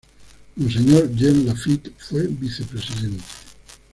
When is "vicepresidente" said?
2.25-3.23